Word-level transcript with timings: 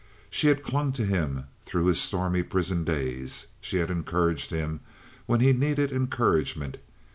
She 0.31 0.47
had 0.47 0.63
clung 0.63 0.93
to 0.93 1.05
him 1.05 1.43
through 1.63 1.85
his 1.85 2.01
stormy 2.01 2.41
prison 2.41 2.83
days. 2.83 3.45
She 3.61 3.77
had 3.77 3.91
encouraged 3.91 4.49
him 4.49 4.79
when 5.27 5.41
he 5.41 5.53
needed 5.53 5.91
encouragement. 5.91 6.77